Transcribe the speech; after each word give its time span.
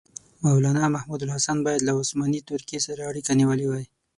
مولنا 0.43 0.83
محمودالحسن 0.95 1.57
باید 1.65 1.81
له 1.87 1.93
عثماني 2.01 2.41
ترکیې 2.49 2.79
سره 2.87 3.01
اړیکه 3.09 3.31
نیولې 3.39 3.65
وای. 3.69 3.85